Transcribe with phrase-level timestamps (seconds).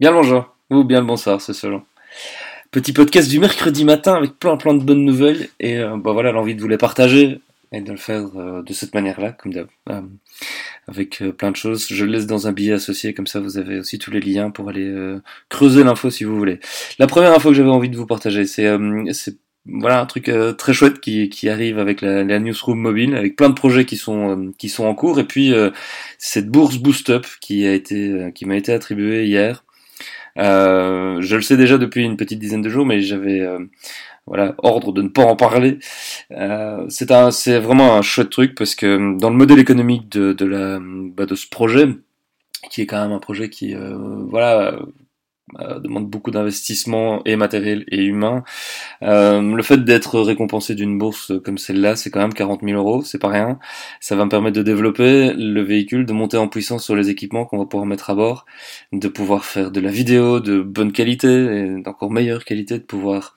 [0.00, 1.82] Bien le bonjour, ou bien le bonsoir, c'est selon.
[2.70, 6.32] Petit podcast du mercredi matin avec plein plein de bonnes nouvelles et euh, bah voilà
[6.32, 9.66] l'envie de vous les partager et de le faire euh, de cette manière-là, comme d'hab,
[9.90, 10.00] euh,
[10.88, 11.86] avec plein de choses.
[11.86, 14.70] Je laisse dans un billet associé, comme ça vous avez aussi tous les liens pour
[14.70, 14.90] aller
[15.50, 16.60] creuser l'info si vous voulez.
[16.98, 18.70] La première info que j'avais envie de vous partager, c'est
[19.66, 23.54] voilà un truc très chouette qui, qui arrive avec la, newsroom mobile, avec plein de
[23.54, 25.52] projets qui sont qui sont en cours, et puis
[26.16, 29.62] cette bourse Boost Up qui a été qui m'a été attribuée hier.
[30.40, 33.58] Euh, je le sais déjà depuis une petite dizaine de jours, mais j'avais euh,
[34.26, 35.78] voilà ordre de ne pas en parler.
[36.32, 40.32] Euh, c'est un c'est vraiment un chouette truc parce que dans le modèle économique de
[40.32, 41.88] de la bah, de ce projet,
[42.70, 43.96] qui est quand même un projet qui euh,
[44.28, 44.80] voilà euh,
[45.82, 48.44] demande beaucoup d'investissement et matériel et humain.
[49.02, 53.02] Euh, le fait d'être récompensé d'une bourse comme celle-là, c'est quand même 40 000 euros,
[53.02, 53.58] c'est pas rien.
[54.00, 57.44] Ça va me permettre de développer le véhicule, de monter en puissance sur les équipements
[57.44, 58.46] qu'on va pouvoir mettre à bord,
[58.92, 63.36] de pouvoir faire de la vidéo de bonne qualité et d'encore meilleure qualité, de pouvoir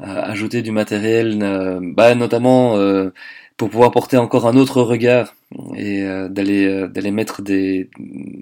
[0.00, 3.10] euh, ajouter du matériel, euh, bah, notamment euh,
[3.58, 5.34] pour pouvoir porter encore un autre regard
[5.74, 7.90] et euh, d'aller euh, d'aller mettre des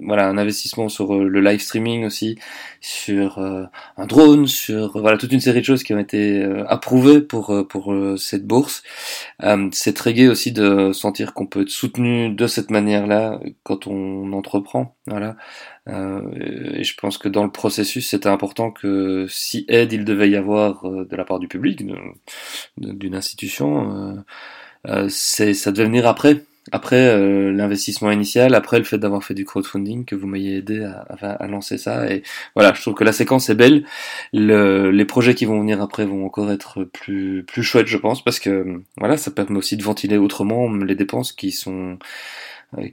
[0.05, 2.37] voilà un investissement sur euh, le live streaming aussi
[2.81, 3.63] sur euh,
[3.97, 7.49] un drone sur voilà toute une série de choses qui ont été euh, approuvées pour
[7.49, 8.83] euh, pour euh, cette bourse.
[9.41, 13.87] Euh, c'est très gai aussi de sentir qu'on peut être soutenu de cette manière-là quand
[13.87, 15.35] on entreprend voilà.
[15.87, 16.21] Euh,
[16.75, 20.35] et je pense que dans le processus c'était important que si aide il devait y
[20.35, 21.81] avoir euh, de la part du public
[22.77, 24.21] d'une institution euh, euh,
[25.09, 29.45] c'est ça devait venir après après euh, l'investissement initial, après le fait d'avoir fait du
[29.45, 32.11] crowdfunding, que vous m'ayez aidé à, lancer ça.
[32.11, 32.23] Et
[32.55, 33.85] voilà, je trouve que la séquence est belle.
[34.33, 38.23] Le- les projets qui vont venir après vont encore être plus plus chouettes, je pense,
[38.23, 41.97] parce que voilà, ça permet aussi de ventiler autrement les dépenses qui sont euh,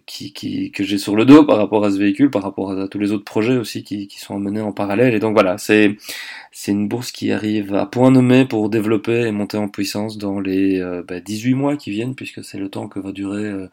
[0.07, 2.89] qui, qui, que j'ai sur le dos par rapport à ce véhicule, par rapport à,
[2.89, 5.15] tous les autres projets aussi qui, qui sont menés en parallèle.
[5.15, 5.97] Et donc voilà, c'est
[6.53, 10.41] c'est une bourse qui arrive à point nommé pour développer et monter en puissance dans
[10.41, 13.69] les euh, bah, 18 mois qui viennent, puisque c'est le temps que va durer euh,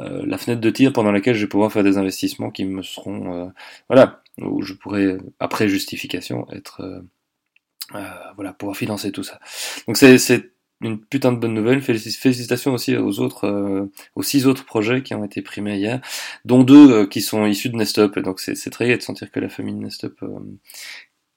[0.00, 2.82] euh, la fenêtre de tir pendant laquelle je vais pouvoir faire des investissements qui me
[2.82, 3.48] seront, euh,
[3.88, 7.00] voilà, où je pourrai, après justification, être, euh,
[7.94, 9.40] euh, voilà, pouvoir financer tout ça.
[9.86, 11.80] Donc c'est une putain de bonne nouvelle.
[11.80, 16.00] Félici- Félicitations aussi aux autres, euh, aux six autres projets qui ont été primés hier,
[16.44, 18.16] dont deux euh, qui sont issus de Nestup.
[18.16, 20.38] Et donc c'est très gai de sentir que la famille de Nestup euh,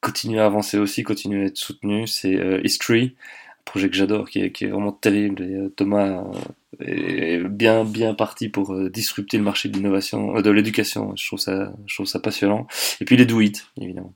[0.01, 2.07] continue à avancer aussi, continue à être soutenue.
[2.07, 3.16] C'est euh, History,
[3.59, 5.44] un projet que j'adore, qui qui est vraiment terrible.
[5.44, 6.24] Et euh, Thomas
[6.81, 11.16] euh, est bien bien parti pour disrupter le marché de l'innovation, de l'éducation.
[11.16, 12.68] Je trouve ça, je trouve ça passionnant.
[13.01, 14.13] Et puis les Do It, évidemment.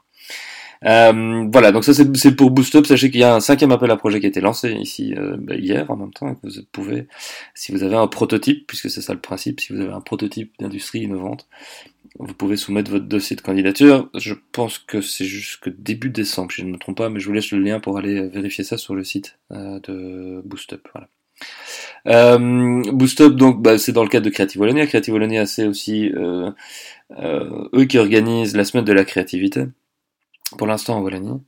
[0.84, 2.86] Euh, voilà, donc ça c'est pour Boost Up.
[2.86, 5.38] Sachez qu'il y a un cinquième appel à projet qui a été lancé ici euh,
[5.40, 6.36] bah, hier en même temps.
[6.36, 7.08] que vous pouvez,
[7.54, 10.54] si vous avez un prototype, puisque c'est ça le principe, si vous avez un prototype
[10.60, 11.48] d'industrie innovante,
[12.20, 14.10] vous pouvez soumettre votre dossier de candidature.
[14.16, 17.28] Je pense que c'est jusque début décembre, si je ne me trompe pas, mais je
[17.28, 20.88] vous laisse le lien pour aller vérifier ça sur le site euh, de Boost Up.
[20.94, 21.08] Voilà.
[22.08, 24.88] Euh, donc, bah, c'est dans le cadre de Creative Wallonia.
[24.88, 26.52] Creative Wallonia, c'est aussi euh,
[27.20, 29.66] euh, eux qui organisent la semaine de la créativité
[30.58, 31.42] pour l'instant en Wallonie.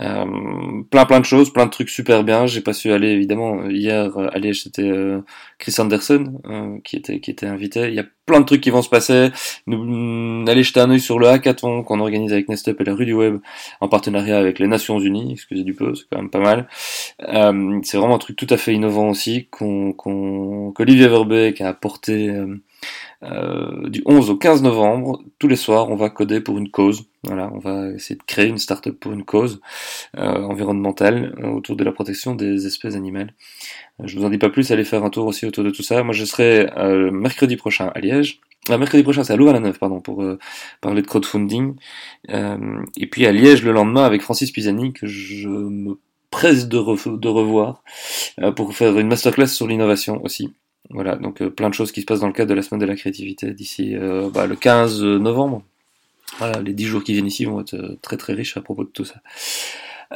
[0.00, 2.46] Euh, plein plein de choses, plein de trucs super bien.
[2.46, 5.20] J'ai pas su aller évidemment hier euh, à Liège, c'était euh,
[5.58, 7.88] Chris Anderson euh, qui était qui était invité.
[7.88, 9.30] Il y a plein de trucs qui vont se passer.
[9.66, 12.94] Nous, mm, allez jeter un œil sur le hackathon qu'on organise avec Nestup et la
[12.94, 13.40] rue du web
[13.80, 15.32] en partenariat avec les Nations Unies.
[15.32, 16.68] Excusez du peu, c'est quand même pas mal.
[17.28, 21.68] Euh, c'est vraiment un truc tout à fait innovant aussi qu'on qu'on qu'Olivier Verbeek a
[21.68, 22.32] apporté.
[23.22, 27.04] Euh, du 11 au 15 novembre, tous les soirs, on va coder pour une cause.
[27.24, 29.60] Voilà, on va essayer de créer une start-up pour une cause
[30.16, 33.34] euh, environnementale euh, autour de la protection des espèces animales.
[34.00, 35.82] Euh, je vous en dis pas plus, allez faire un tour aussi autour de tout
[35.82, 36.02] ça.
[36.02, 38.40] Moi, je serai euh, mercredi prochain à Liège.
[38.68, 40.38] Ah, mercredi prochain, c'est à Louvain-la-Neuve, pardon, pour euh,
[40.80, 41.74] parler de crowdfunding.
[42.30, 45.98] Euh, et puis à Liège le lendemain avec Francis Pisani, que je me
[46.30, 47.82] presse de, re- de revoir,
[48.40, 50.52] euh, pour faire une masterclass sur l'innovation aussi.
[50.88, 52.80] Voilà, donc euh, plein de choses qui se passent dans le cadre de la semaine
[52.80, 55.62] de la créativité d'ici euh, bah, le 15 novembre.
[56.38, 58.84] Voilà, les 10 jours qui viennent ici vont être euh, très très riches à propos
[58.84, 59.16] de tout ça.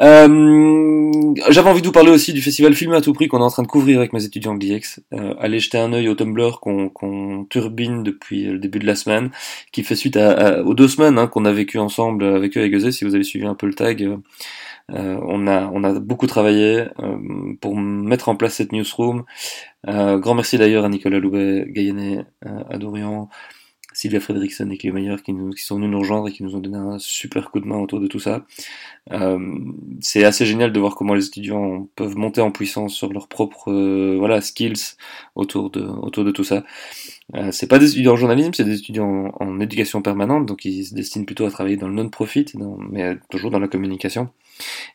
[0.00, 3.44] Euh, J'avais envie de vous parler aussi du festival Film à tout prix qu'on est
[3.44, 4.80] en train de couvrir avec mes étudiants de.
[5.12, 9.30] Euh, allez jeter un œil au Tumblr qu'on turbine depuis le début de la semaine,
[9.70, 12.70] qui fait suite à, aux deux semaines hein, qu'on a vécu ensemble avec eux et
[12.70, 12.90] Gazé.
[12.90, 14.08] Si vous avez suivi un peu le tag,
[14.92, 19.24] euh, on a on a beaucoup travaillé euh, pour mettre en place cette newsroom.
[19.88, 23.28] Euh, grand merci d'ailleurs à Nicolas Loubet, Gaïanet, euh, à Dorian,
[23.94, 26.60] Sylvia Fredrickson et Clé Meyer qui, qui sont venus nous rejoindre et qui nous ont
[26.60, 28.44] donné un super coup de main autour de tout ça.
[30.00, 33.72] C'est assez génial de voir comment les étudiants peuvent monter en puissance sur leurs propres
[34.18, 34.96] voilà skills
[35.34, 36.64] autour de autour de tout ça.
[37.34, 40.84] Euh, c'est pas des étudiants en journalisme, c'est des étudiants en, éducation permanente, donc ils
[40.84, 42.44] se destinent plutôt à travailler dans le non-profit,
[42.90, 44.28] mais toujours dans la communication.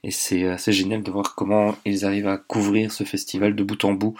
[0.03, 3.83] Et c'est assez génial de voir comment ils arrivent à couvrir ce festival de bout
[3.83, 4.15] en bout,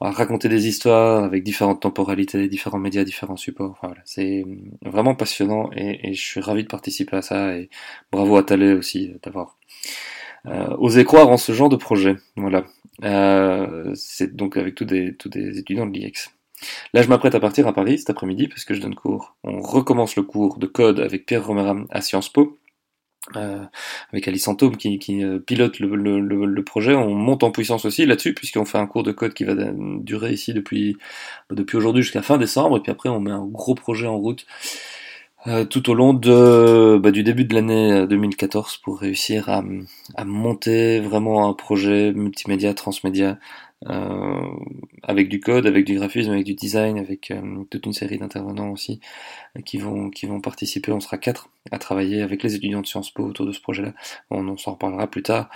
[0.00, 3.78] à raconter des histoires avec différentes temporalités, différents médias, différents supports.
[3.82, 4.44] Voilà, c'est
[4.82, 7.68] vraiment passionnant et, et, je suis ravi de participer à ça et
[8.10, 9.58] bravo à Thalé aussi d'avoir
[10.46, 12.16] euh, osé croire en ce genre de projet.
[12.36, 12.64] Voilà.
[13.04, 16.30] Euh, c'est donc avec tous des, tous des étudiants de l'IEX.
[16.94, 19.36] Là, je m'apprête à partir à Paris cet après-midi parce que je donne cours.
[19.44, 22.58] On recommence le cours de code avec Pierre Romeram à Sciences Po.
[23.36, 23.64] Euh,
[24.12, 26.94] avec Alice Antome qui, euh, pilote le, projet.
[26.94, 30.32] On monte en puissance aussi là-dessus, puisqu'on fait un cours de code qui va durer
[30.32, 30.96] ici depuis,
[31.74, 34.46] aujourd'hui jusqu'à fin décembre, et puis après on met un gros projet en route
[35.46, 39.62] euh, tout au long de, bah, du début de l'année 2014 pour réussir à,
[40.24, 43.38] monter vraiment un projet multimédia, transmédia,
[43.88, 44.40] euh,
[45.02, 48.70] avec du code, avec du graphisme, avec du design, avec euh, toute une série d'intervenants
[48.70, 49.00] aussi
[49.56, 50.92] euh, qui vont qui vont participer.
[50.92, 53.94] On sera quatre à travailler avec les étudiants de Sciences Po autour de ce projet-là.
[54.30, 55.48] On, on s'en reparlera plus tard.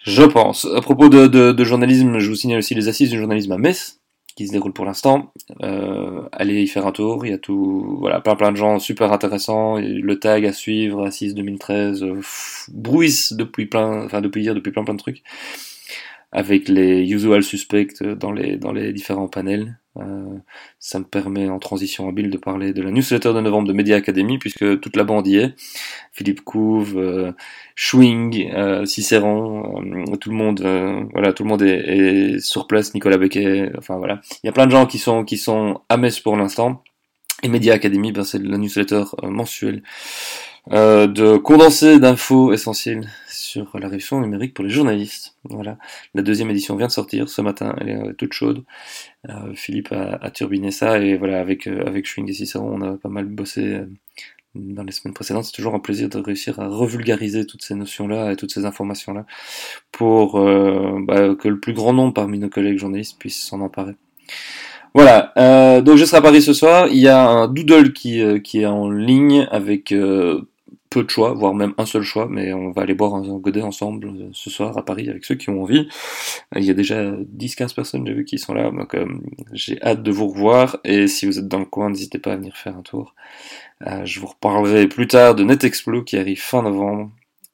[0.00, 0.66] Je pense.
[0.74, 3.58] À propos de, de, de, journalisme, je vous signale aussi les assises du journalisme à
[3.58, 4.00] Metz
[4.34, 5.32] qui se déroulent pour l'instant.
[5.62, 7.26] Euh, allez y faire un tour.
[7.26, 9.76] Il y a tout, voilà, plein plein de gens super intéressants.
[9.76, 12.20] Le tag à suivre, Assises 2013, euh,
[13.32, 15.22] depuis plein, enfin depuis hier, depuis plein plein de trucs
[16.32, 19.78] avec les usual suspects dans les, dans les différents panels.
[19.96, 20.38] Euh,
[20.78, 23.96] ça me permet en transition habile de parler de la newsletter de novembre de Media
[23.96, 25.54] Academy puisque toute la bande y est.
[26.12, 27.32] Philippe Couve, euh,
[27.74, 32.68] Schwing, euh, Cicéron, euh, tout le monde, euh, voilà, tout le monde est, est, sur
[32.68, 32.94] place.
[32.94, 35.96] Nicolas Becquet, enfin voilà, il y a plein de gens qui sont qui sont à
[35.96, 36.84] Metz pour l'instant.
[37.42, 39.82] Et Media Academy, ben, c'est la newsletter mensuelle
[40.72, 43.08] euh, de condensé d'infos essentielles
[43.50, 45.36] sur la révision numérique pour les journalistes.
[45.44, 45.76] Voilà,
[46.14, 48.64] la deuxième édition vient de sortir ce matin, elle est toute chaude.
[49.28, 52.96] Euh, Philippe a, turbiné ça et voilà, avec euh, avec Schwing et Cicéron, on a
[52.96, 53.86] pas mal bossé euh,
[54.54, 55.44] dans les semaines précédentes.
[55.44, 59.26] C'est toujours un plaisir de réussir à revulgariser toutes ces notions-là et toutes ces informations-là
[59.92, 63.96] pour euh, bah, que le plus grand nombre parmi nos collègues journalistes puissent s'en emparer.
[64.92, 66.88] Voilà, euh, donc je serai à Paris ce soir.
[66.88, 70.42] Il y a un doodle qui, euh, qui est en ligne avec euh,
[70.90, 73.62] peu de choix, voire même un seul choix, mais on va aller boire un, godet
[73.62, 75.88] ensemble euh, ce soir à Paris avec ceux qui ont envie.
[76.56, 79.06] Il y a déjà 10-15 personnes, j'ai vu, qui sont là, donc euh,
[79.52, 82.36] j'ai hâte de vous revoir, et si vous êtes dans le coin, n'hésitez pas à
[82.36, 83.14] venir faire un tour.
[83.86, 87.12] Euh, je vous reparlerai plus tard de NetExplo qui arrive fin novembre,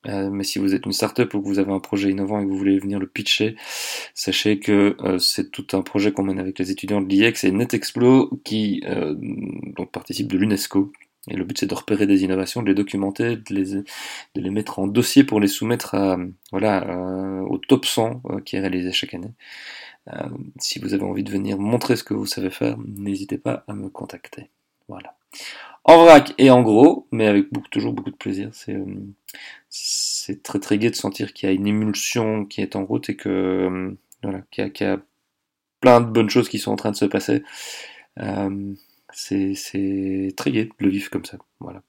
[0.08, 2.48] mais si vous êtes une startup ou que vous avez un projet innovant et que
[2.48, 3.56] vous voulez venir le pitcher,
[4.14, 8.40] sachez que c'est tout un projet qu'on mène avec les étudiants de l'IEX et NetExplo
[8.44, 10.92] qui euh, donc participe de l'UNESCO.
[11.28, 13.84] Et le but c'est de repérer des innovations, de les documenter, de les, de
[14.34, 16.18] les mettre en dossier pour les soumettre à,
[16.52, 16.86] voilà,
[17.48, 19.32] au top 100 qui est réalisé chaque année.
[20.58, 23.74] si vous avez envie de venir montrer ce que vous savez faire, n'hésitez pas à
[23.74, 24.50] me contacter.
[24.88, 25.16] Voilà.
[25.84, 28.50] En vrac et en gros, mais avec beaucoup, toujours beaucoup de plaisir.
[28.52, 28.76] C'est
[29.68, 33.08] c'est très très gai de sentir qu'il y a une émulsion qui est en route
[33.10, 35.00] et que euh, voilà, qu'il y, y, a
[35.80, 37.44] plein de bonnes choses qui sont en train de se passer.
[39.12, 41.38] C'est très gai le vivre comme ça.
[41.60, 41.82] Voilà.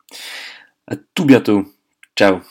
[0.87, 1.65] À tout bientôt.
[2.15, 2.41] Ciao.